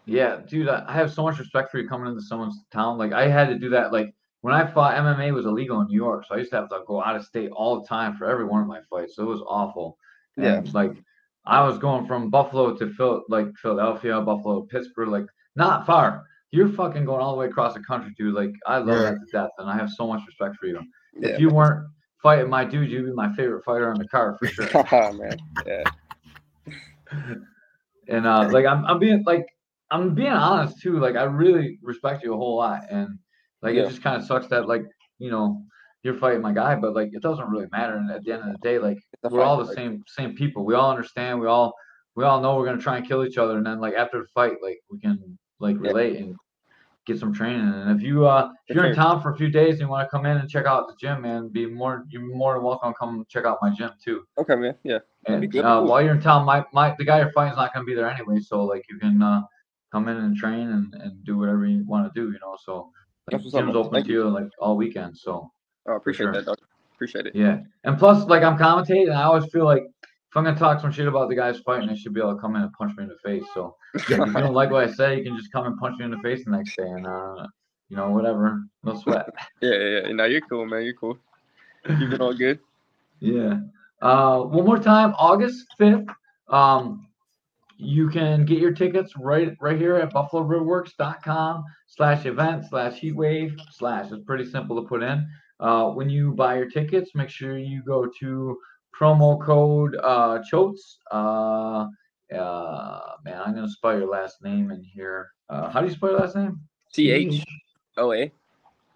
[0.07, 2.97] Yeah, dude, I have so much respect for you coming into someone's town.
[2.97, 3.91] Like I had to do that.
[3.91, 6.69] Like when I fought, MMA was illegal in New York, so I used to have
[6.69, 9.15] to go out of state all the time for every one of my fights.
[9.17, 9.97] So it was awful.
[10.37, 10.55] Yeah.
[10.59, 10.93] And, like
[11.45, 16.23] I was going from Buffalo to Phil, like Philadelphia, Buffalo, Pittsburgh, like not far.
[16.51, 18.33] You're fucking going all the way across the country, dude.
[18.33, 19.11] Like I love Yeah.
[19.11, 20.79] that to death, and I have so much respect for you.
[21.19, 21.85] Yeah, If you weren't
[22.23, 24.69] fighting my dude, you'd be my favorite fighter on the card for sure.
[24.73, 25.37] oh man.
[25.65, 25.83] Yeah.
[28.09, 29.45] And uh, like I'm, I'm being like
[29.91, 30.99] I'm being honest too.
[30.99, 33.17] Like I really respect you a whole lot, and
[33.61, 33.83] like Yeah.
[33.83, 34.83] it just kind of sucks that like
[35.19, 35.63] you know
[36.03, 37.95] you're fighting my guy, but like it doesn't really matter.
[37.95, 40.65] And at the end of the day, like we're all the like- same same people.
[40.65, 41.39] We all understand.
[41.39, 41.73] We all
[42.15, 44.27] we all know we're gonna try and kill each other, and then like after the
[44.33, 45.87] fight, like we can like Yeah.
[45.89, 46.35] relate and
[47.05, 47.61] get some training.
[47.61, 50.05] And if you uh if you're in town for a few days and you want
[50.05, 52.91] to come in and check out the gym, man, be more you're more than welcome.
[52.91, 54.23] to Come check out my gym too.
[54.37, 54.75] Okay, man.
[54.83, 54.99] Yeah.
[55.25, 57.85] And uh, while you're in town, my, my the guy you're fighting is not going
[57.85, 58.39] to be there anyway.
[58.39, 59.41] So like you can uh,
[59.91, 62.27] come in and train and, and do whatever you want to do.
[62.31, 62.91] You know, so
[63.31, 65.17] like That's gym's open Thank to you like all weekend.
[65.17, 65.51] So
[65.87, 66.41] Oh, I appreciate sure.
[66.43, 66.57] that.
[66.95, 67.35] Appreciate it.
[67.35, 70.91] yeah, and plus like I'm commentating, I always feel like if I'm gonna talk some
[70.91, 73.03] shit about the guys fighting, they should be able to come in and punch me
[73.03, 73.43] in the face.
[73.53, 76.05] So if you don't like what I say, you can just come and punch me
[76.05, 77.45] in the face the next day, and uh,
[77.89, 79.29] you know whatever, no sweat.
[79.61, 80.11] Yeah, yeah, yeah.
[80.13, 80.83] No, you're cool, man.
[80.83, 81.17] You're cool.
[81.87, 82.59] You've been all good.
[83.19, 83.61] Yeah.
[83.99, 86.07] Uh, one more time, August 5th.
[86.49, 87.06] Um,
[87.77, 94.11] you can get your tickets right right here at buffaloriverworks.com slash event slash heatwave slash.
[94.11, 95.27] It's pretty simple to put in.
[95.59, 98.57] Uh, when you buy your tickets, make sure you go to
[98.99, 100.97] promo code uh Choates.
[101.11, 101.87] Uh,
[102.35, 105.29] uh, man, I'm gonna spell your last name in here.
[105.49, 106.59] Uh, how do you spell your last name?
[106.91, 107.43] C H
[107.97, 108.31] O A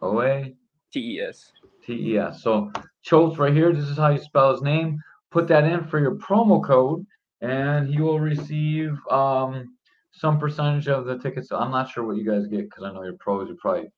[0.01, 0.53] O A
[0.91, 1.51] T E S.
[1.85, 2.41] T E S.
[2.43, 2.71] So
[3.05, 3.73] Choates right here.
[3.73, 4.99] This is how you spell his name.
[5.31, 7.05] Put that in for your promo code,
[7.41, 9.75] and he will receive um
[10.13, 11.51] some percentage of the tickets.
[11.51, 13.47] I'm not sure what you guys get because I know you're pros.
[13.47, 13.89] You're probably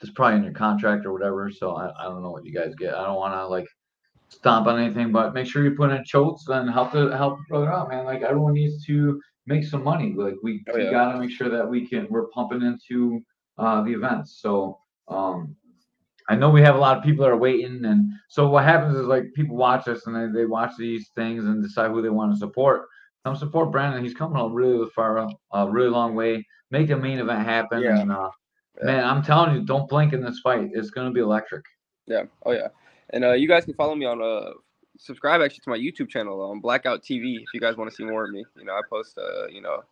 [0.00, 1.50] just probably in your contract or whatever.
[1.50, 2.94] So I, I don't know what you guys get.
[2.94, 3.66] I don't want to like
[4.28, 7.44] stomp on anything, but make sure you put in Choates and help the help the
[7.48, 8.04] brother out, man.
[8.04, 10.14] Like everyone needs to make some money.
[10.16, 13.20] Like we, Oh, we gotta make sure that we can we're pumping into
[13.58, 14.38] uh the events.
[14.40, 15.54] So um
[16.30, 18.96] I know we have a lot of people that are waiting and so what happens
[18.96, 22.08] is like people watch us and they, they watch these things and decide who they
[22.08, 22.86] want to support.
[23.24, 24.02] Come support Brandon.
[24.02, 26.46] He's coming a really far a really long way.
[26.70, 27.82] Make the main event happen.
[27.82, 28.00] Yeah.
[28.00, 28.30] And uh
[28.78, 28.84] Yeah.
[28.86, 30.70] man, I'm telling you, don't blink in this fight.
[30.72, 31.64] It's gonna be electric.
[32.06, 32.24] Yeah.
[32.46, 32.68] Oh yeah.
[33.10, 34.52] And uh, you guys can follow me on uh,
[34.98, 38.04] subscribe actually to my YouTube channel on Blackout TV if you guys want to see
[38.04, 38.44] more of me.
[38.56, 39.82] You know, I post uh, you know,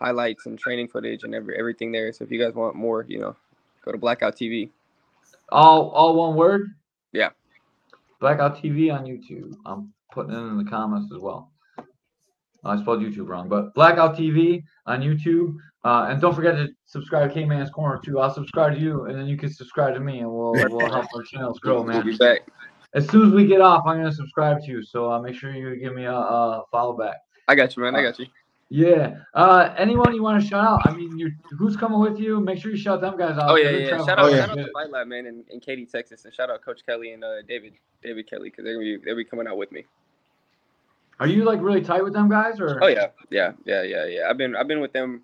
[0.00, 2.10] highlights and training footage and every everything there.
[2.12, 3.36] So if you guys want more, you know,
[3.84, 4.70] go to Blackout TV.
[5.52, 6.68] All all one word?
[7.12, 7.30] Yeah.
[8.20, 9.54] Blackout TV on YouTube.
[9.66, 11.50] I'm putting it in the comments as well.
[12.64, 15.54] I spelled YouTube wrong, but Blackout TV on YouTube.
[15.84, 18.18] Uh, and don't forget to subscribe to Caveman's Corner too.
[18.18, 21.06] I'll subscribe to you, and then you can subscribe to me, and we'll we'll help
[21.14, 22.06] our channels grow, We'll man.
[22.06, 22.40] be back.
[22.94, 24.82] As soon as we get off, I'm gonna subscribe to you.
[24.82, 27.16] So uh, make sure you give me a, a follow back.
[27.48, 27.94] I got you, man.
[27.94, 28.26] I got you.
[28.74, 29.18] Yeah.
[29.34, 30.80] Uh, anyone you want to shout out?
[30.84, 32.40] I mean, you who's coming with you?
[32.40, 33.48] Make sure you shout them guys out.
[33.48, 33.88] Oh yeah, yeah.
[33.90, 34.46] traveling Shout Oh, out, yeah.
[34.46, 37.12] shout out to Fight Lab, man, in, in Katy, Texas, and shout out Coach Kelly
[37.12, 39.84] and uh, David, David Kelly, because they're gonna be they'll be coming out with me.
[41.20, 42.82] Are you like really tight with them guys, or?
[42.82, 44.22] Oh yeah, yeah, yeah, yeah, yeah.
[44.28, 45.22] I've been I've been with them.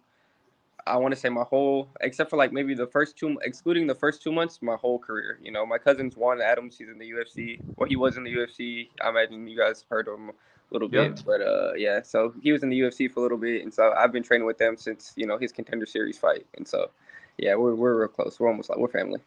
[0.86, 3.96] I want to say my whole, except for like maybe the first two, excluding the
[3.96, 5.40] first two months, my whole career.
[5.42, 6.78] You know, my cousin's Juan Adams.
[6.78, 7.60] He's in the UFC.
[7.76, 8.90] Well, he was in the UFC.
[9.02, 10.32] I imagine you guys heard of him a
[10.72, 12.02] little bit, but uh, yeah.
[12.02, 14.46] So he was in the UFC for a little bit, and so I've been training
[14.46, 16.90] with them since you know his contender series fight, and so
[17.38, 18.38] yeah, we're we're real close.
[18.38, 19.20] We're almost like we're family.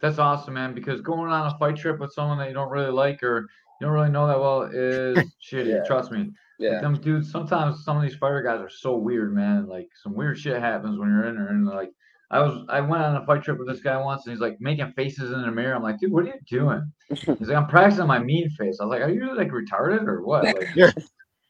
[0.00, 0.74] That's awesome, man.
[0.74, 3.48] Because going on a fight trip with someone that you don't really like or
[3.80, 5.76] you don't really know that well is shitty.
[5.76, 5.84] Yeah.
[5.84, 6.18] Trust me.
[6.18, 7.30] Like Yeah, them dudes.
[7.30, 9.66] Sometimes some of these fighter guys are so weird, man.
[9.66, 11.92] Like some weird shit happens when you're in there, and like
[12.34, 14.60] I was, I went on a fight trip with this guy once, and he's like
[14.60, 15.74] making faces in the mirror.
[15.76, 16.92] I'm like, dude, what are you doing?
[17.08, 18.78] He's like, I'm practicing my mean face.
[18.80, 20.42] I was like, are you like retarded or what?
[20.44, 20.90] Like, Yeah.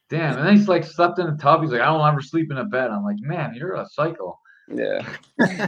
[0.09, 0.37] damn.
[0.37, 1.61] And then he's like slept in a tub.
[1.63, 2.91] He's like, I don't ever sleep in a bed.
[2.91, 4.37] I'm like, man, you're a psycho.
[4.69, 5.01] yeah.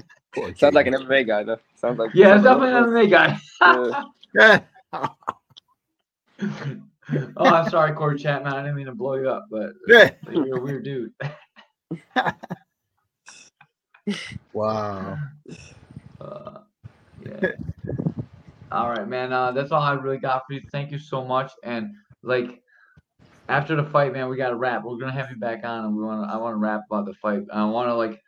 [0.56, 0.94] Sounds like kid.
[0.94, 1.58] an MMA guy though.
[1.78, 3.40] Sounds like Yeah, definitely an like- MMA guy.
[4.36, 4.62] Yeah.
[4.94, 5.08] Yeah.
[7.38, 8.54] oh, I'm sorry, Corey Chapman.
[8.54, 10.12] I didn't mean to blow you up, but Yeah.
[10.32, 11.12] you're a weird dude.
[14.54, 15.18] Wow.
[16.20, 16.62] Uh,
[17.22, 17.52] yeah.
[18.72, 19.32] all right, man.
[19.32, 20.62] Uh, that's all I really got for you.
[20.72, 21.52] Thank you so much.
[21.64, 21.92] And
[22.24, 22.60] like
[23.50, 24.84] after the fight, man, we got to wrap.
[24.84, 26.34] We're gonna have you back on, and we want to.
[26.34, 27.44] I want to rap about the fight.
[27.52, 28.20] I want to like.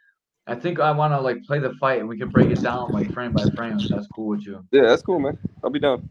[0.48, 2.92] I think I want to like play the fight, and we can break it down
[2.92, 3.80] like frame by frame.
[3.80, 4.66] If that's cool with you.
[4.72, 5.38] Yeah, that's cool, man.
[5.64, 6.10] I'll be down.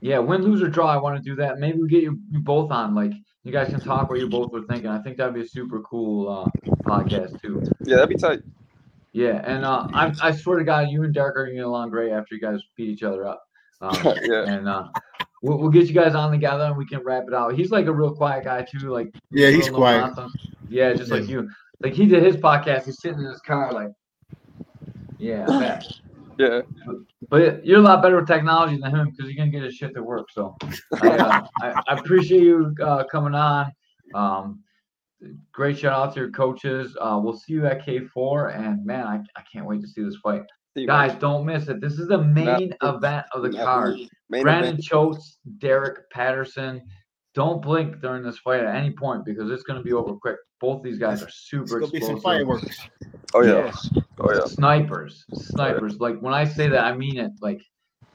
[0.00, 0.86] Yeah, win, lose, or draw.
[0.86, 1.58] I want to do that.
[1.58, 2.94] Maybe we get you, you both on.
[2.94, 3.12] Like
[3.44, 4.90] you guys can talk what you both were thinking.
[4.90, 6.50] I think that'd be a super cool uh,
[6.82, 7.62] podcast too.
[7.84, 8.40] Yeah, that'd be tight.
[9.12, 11.90] Yeah, and uh, I I swear to God, you and Derek are gonna get along
[11.90, 13.42] great after you guys beat each other up.
[13.80, 14.44] Um, Yeah.
[14.44, 14.88] And uh,
[15.42, 17.54] we'll, we'll get you guys on together and we can wrap it out.
[17.54, 18.90] He's like a real quiet guy too.
[18.90, 20.00] Like Yeah, he's quiet.
[20.00, 20.34] nonsense.
[20.68, 21.48] Yeah, just like you.
[21.80, 22.84] Like he did his podcast.
[22.84, 23.90] He's sitting in his car like,
[25.18, 25.82] yeah, I.
[26.38, 26.60] Yeah.
[27.30, 29.92] But you're a lot better with technology than him because you're gonna get his shit
[29.94, 30.28] to work.
[30.30, 30.54] So
[31.02, 33.72] I, uh, I, I appreciate you uh, coming on.
[34.14, 34.60] Um,
[35.52, 36.96] great shout out to your coaches.
[37.00, 40.16] Uh, we'll see you at K4, and man, I, I can't wait to see this
[40.22, 40.42] fight.
[40.76, 41.20] See Guys, man.
[41.20, 41.80] don't miss it.
[41.80, 43.96] This is the main event of the Yeah, card.
[44.30, 44.84] Main Brandon event.
[44.84, 46.82] Choates, Derek Patterson.
[47.34, 50.36] Don't blink during this fight at any point because it's going to be over quick.
[50.60, 52.88] Both these guys are It's super gonna be some fireworks.
[53.32, 53.72] Oh yeah.
[54.18, 54.44] Oh yeah.
[54.46, 56.00] Snipers, snipers.
[56.00, 57.30] Like when I say that, I mean it.
[57.40, 57.60] Like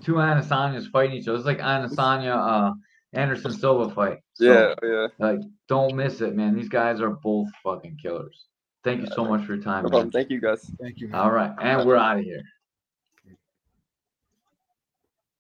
[0.04, 1.38] two Adesanyas fighting each other.
[1.38, 2.74] It's like Adesanya, uh,
[3.14, 4.18] Anderson Silva fight.
[4.36, 4.88] So, Yeah.
[4.88, 5.08] Yeah.
[5.20, 6.56] Like, don't miss it, man.
[6.56, 8.46] These guys are both fucking killers.
[8.84, 10.12] Thank you so much for your time, No man.
[10.12, 10.70] Thank you guys.
[10.82, 11.08] Thank you.
[11.08, 11.22] man.
[11.22, 12.44] All right, and we're out of here.